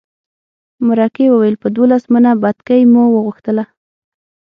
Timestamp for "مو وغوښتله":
2.93-3.63